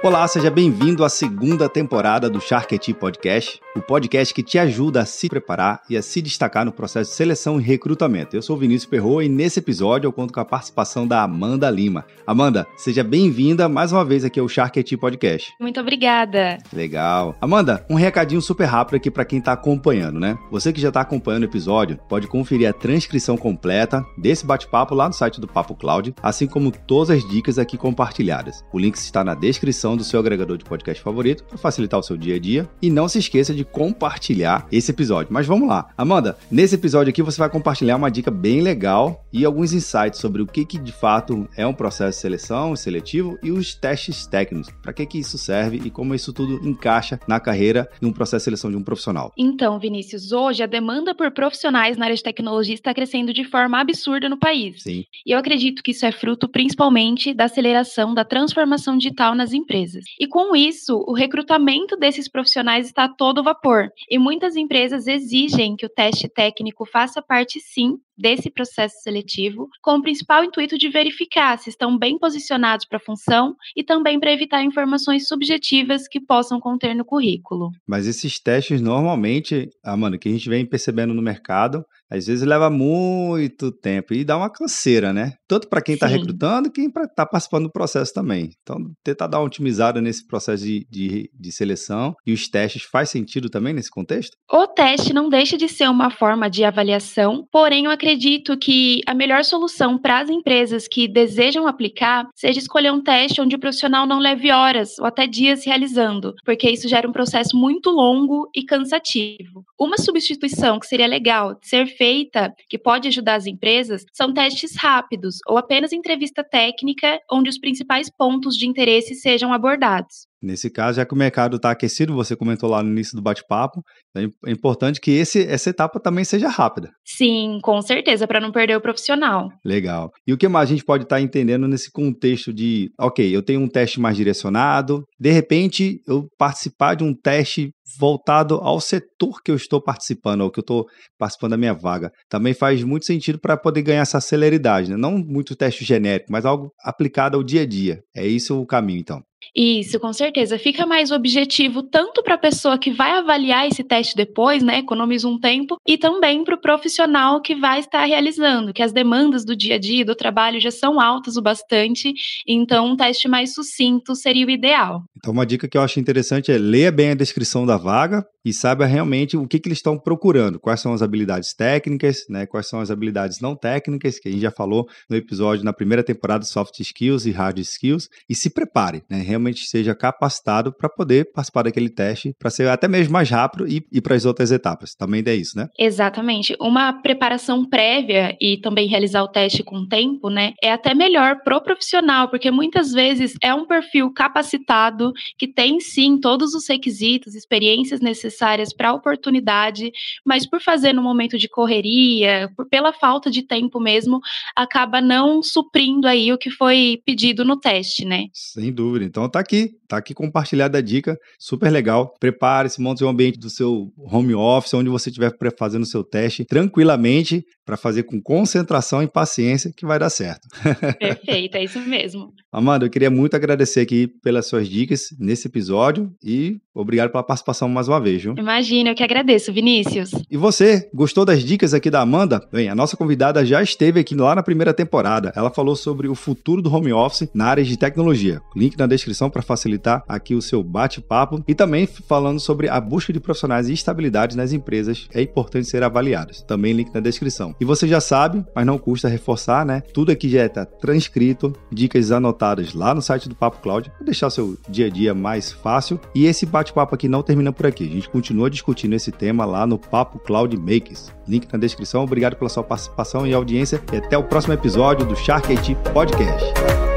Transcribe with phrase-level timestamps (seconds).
[0.00, 5.04] Olá, seja bem-vindo à segunda temporada do IT Podcast, o podcast que te ajuda a
[5.04, 8.36] se preparar e a se destacar no processo de seleção e recrutamento.
[8.36, 12.06] Eu sou Vinícius Perro e nesse episódio eu conto com a participação da Amanda Lima.
[12.24, 15.52] Amanda, seja bem-vinda mais uma vez aqui ao IT Podcast.
[15.60, 16.58] Muito obrigada.
[16.72, 17.34] Legal.
[17.40, 20.38] Amanda, um recadinho super rápido aqui para quem está acompanhando, né?
[20.52, 25.08] Você que já está acompanhando o episódio, pode conferir a transcrição completa desse bate-papo lá
[25.08, 28.64] no site do Papo Cloud, assim como todas as dicas aqui compartilhadas.
[28.72, 32.16] O link está na descrição do seu agregador de podcast favorito para facilitar o seu
[32.16, 32.68] dia a dia.
[32.82, 35.32] E não se esqueça de compartilhar esse episódio.
[35.32, 35.88] Mas vamos lá.
[35.96, 40.42] Amanda, nesse episódio aqui você vai compartilhar uma dica bem legal e alguns insights sobre
[40.42, 44.70] o que, que de fato é um processo de seleção seletivo e os testes técnicos.
[44.82, 48.42] Para que, que isso serve e como isso tudo encaixa na carreira e um processo
[48.42, 49.32] de seleção de um profissional.
[49.36, 53.80] Então, Vinícius, hoje a demanda por profissionais na área de tecnologia está crescendo de forma
[53.80, 54.82] absurda no país.
[54.82, 55.04] Sim.
[55.26, 59.77] E eu acredito que isso é fruto principalmente da aceleração da transformação digital nas empresas
[59.78, 60.04] empresas.
[60.18, 63.90] E com isso, o recrutamento desses profissionais está a todo vapor.
[64.10, 69.96] E muitas empresas exigem que o teste técnico faça parte, sim, desse processo seletivo, com
[69.96, 74.32] o principal intuito de verificar se estão bem posicionados para a função e também para
[74.32, 77.70] evitar informações subjetivas que possam conter no currículo.
[77.86, 82.46] Mas esses testes normalmente, ah, mano, que a gente vem percebendo no mercado, às vezes
[82.46, 85.34] leva muito tempo e dá uma canseira, né?
[85.46, 88.50] Tanto para quem está recrutando, quem está participando do processo também.
[88.62, 93.10] Então, tentar dar uma otimizada nesse processo de, de, de, seleção e os testes faz
[93.10, 94.36] sentido também nesse contexto?
[94.50, 98.07] O teste não deixa de ser uma forma de avaliação, porém eu acredito
[98.56, 103.56] que a melhor solução para as empresas que desejam aplicar seja escolher um teste onde
[103.56, 107.90] o profissional não leve horas ou até dias realizando, porque isso gera um processo muito
[107.90, 109.64] longo e cansativo.
[109.78, 115.38] Uma substituição que seria legal ser feita, que pode ajudar as empresas, são testes rápidos
[115.46, 120.27] ou apenas entrevista técnica, onde os principais pontos de interesse sejam abordados.
[120.42, 123.82] Nesse caso, já que o mercado está aquecido, você comentou lá no início do bate-papo,
[124.16, 126.90] é importante que esse, essa etapa também seja rápida.
[127.04, 129.48] Sim, com certeza, para não perder o profissional.
[129.64, 130.10] Legal.
[130.26, 133.42] E o que mais a gente pode estar tá entendendo nesse contexto de, ok, eu
[133.42, 139.40] tenho um teste mais direcionado, de repente eu participar de um teste voltado ao setor
[139.42, 140.86] que eu estou participando, ou que eu estou
[141.18, 142.10] participando da minha vaga.
[142.28, 144.96] Também faz muito sentido para poder ganhar essa celeridade, né?
[144.96, 148.00] não muito teste genérico, mas algo aplicado ao dia a dia.
[148.14, 149.22] É isso o caminho, então.
[149.54, 150.58] Isso, com certeza.
[150.58, 154.78] Fica mais objetivo tanto para a pessoa que vai avaliar esse teste depois, né?
[154.78, 159.44] Economiza um tempo, e também para o profissional que vai estar realizando, que as demandas
[159.44, 162.12] do dia a dia, do trabalho já são altas o bastante,
[162.46, 165.02] então um teste mais sucinto seria o ideal.
[165.16, 168.52] Então, uma dica que eu acho interessante é leia bem a descrição da vaga e
[168.52, 172.46] saiba realmente o que, que eles estão procurando, quais são as habilidades técnicas, né?
[172.46, 176.02] Quais são as habilidades não técnicas, que a gente já falou no episódio na primeira
[176.02, 179.18] temporada Soft Skills e Hard Skills, e se prepare, né?
[179.28, 183.84] Realmente seja capacitado para poder participar daquele teste, para ser até mesmo mais rápido e
[183.92, 184.94] ir para as outras etapas.
[184.94, 185.68] Também é isso, né?
[185.78, 186.56] Exatamente.
[186.60, 191.60] Uma preparação prévia e também realizar o teste com tempo, né, é até melhor pro
[191.60, 198.00] profissional, porque muitas vezes é um perfil capacitado que tem sim todos os requisitos, experiências
[198.00, 199.90] necessárias para a oportunidade,
[200.24, 204.20] mas por fazer no momento de correria, por, pela falta de tempo mesmo,
[204.56, 208.26] acaba não suprindo aí o que foi pedido no teste, né?
[208.32, 209.04] Sem dúvida.
[209.18, 212.12] Então tá aqui, tá aqui compartilhada a dica, super legal.
[212.20, 216.44] Prepare-se, monte um ambiente do seu home office, onde você estiver fazendo o seu teste
[216.44, 220.48] tranquilamente, para fazer com concentração e paciência que vai dar certo.
[220.98, 222.32] Perfeito, é isso mesmo.
[222.50, 227.68] Amanda, eu queria muito agradecer aqui pelas suas dicas nesse episódio e obrigado pela participação
[227.68, 228.22] mais uma vez.
[228.22, 228.34] Viu?
[228.38, 230.12] Imagina, eu que agradeço, Vinícius.
[230.30, 232.40] E você, gostou das dicas aqui da Amanda?
[232.50, 235.30] Bem, a nossa convidada já esteve aqui lá na primeira temporada.
[235.36, 238.40] Ela falou sobre o futuro do home office na área de tecnologia.
[238.56, 239.42] Link na descrição para
[239.78, 244.36] facilitar aqui o seu bate-papo e também falando sobre a busca de profissionais e estabilidade
[244.36, 246.42] nas empresas é importante ser avaliadas.
[246.42, 247.54] Também link na descrição.
[247.60, 249.82] E você já sabe, mas não custa reforçar, né?
[249.94, 254.26] Tudo aqui já está transcrito, dicas anotadas lá no site do Papo Cloud para deixar
[254.26, 256.00] o seu dia a dia mais fácil.
[256.14, 257.84] E esse bate-papo aqui não termina por aqui.
[257.84, 261.12] A gente continua discutindo esse tema lá no Papo Cloud Makers.
[261.26, 262.02] Link na descrição.
[262.02, 266.87] Obrigado pela sua participação e audiência e até o próximo episódio do Shark IT Podcast.